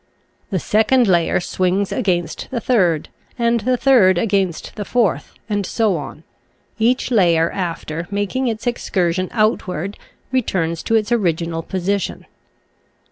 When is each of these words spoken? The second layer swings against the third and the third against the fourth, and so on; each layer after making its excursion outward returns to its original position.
The 0.49 0.57
second 0.57 1.07
layer 1.07 1.39
swings 1.39 1.91
against 1.91 2.47
the 2.49 2.59
third 2.59 3.09
and 3.37 3.59
the 3.59 3.77
third 3.77 4.17
against 4.17 4.73
the 4.75 4.83
fourth, 4.83 5.35
and 5.47 5.63
so 5.63 5.95
on; 5.95 6.23
each 6.79 7.11
layer 7.11 7.51
after 7.51 8.07
making 8.09 8.47
its 8.47 8.65
excursion 8.65 9.29
outward 9.31 9.99
returns 10.31 10.81
to 10.81 10.95
its 10.95 11.11
original 11.11 11.61
position. 11.61 12.25